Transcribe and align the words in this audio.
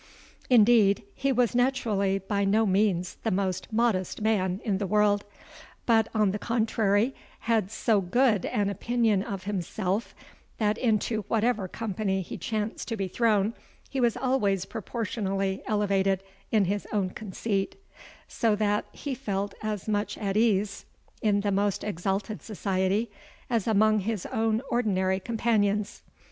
Indeed, 0.49 1.03
he 1.13 1.31
was 1.31 1.53
naturally 1.53 2.17
by 2.17 2.43
no 2.43 2.65
means 2.65 3.17
the 3.21 3.29
most 3.29 3.71
modest 3.71 4.19
man 4.19 4.59
in 4.63 4.79
the 4.79 4.87
world, 4.87 5.23
but, 5.85 6.09
on 6.15 6.31
the 6.31 6.39
contrary, 6.39 7.13
had 7.41 7.69
so 7.69 8.01
good 8.01 8.47
an 8.47 8.67
opinion 8.67 9.21
of 9.21 9.43
himself, 9.43 10.15
that 10.57 10.79
into 10.79 11.21
whatever 11.27 11.67
company 11.67 12.23
he 12.23 12.35
chanced 12.35 12.87
to 12.87 12.97
be 12.97 13.07
thrown, 13.07 13.53
he 13.91 14.01
was 14.01 14.17
always 14.17 14.65
proportionally 14.65 15.61
elevated 15.67 16.23
in 16.51 16.65
his 16.65 16.87
own 16.91 17.11
conceit; 17.11 17.75
so 18.27 18.55
that 18.55 18.85
he 18.91 19.13
felt 19.13 19.53
as 19.61 19.87
much 19.87 20.17
at 20.17 20.35
ease 20.35 20.85
in 21.21 21.41
the 21.41 21.51
most 21.51 21.83
exalted 21.83 22.41
society 22.41 23.11
as 23.51 23.67
among 23.67 23.99
his 23.99 24.25
own 24.31 24.63
ordinary 24.71 25.19
companions. 25.19 26.01